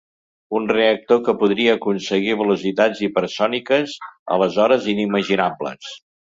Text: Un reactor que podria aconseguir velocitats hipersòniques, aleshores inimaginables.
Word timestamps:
Un 0.59 0.63
reactor 0.69 1.19
que 1.27 1.35
podria 1.41 1.75
aconseguir 1.79 2.33
velocitats 2.41 3.03
hipersòniques, 3.09 3.95
aleshores 4.39 4.91
inimaginables. 4.99 5.97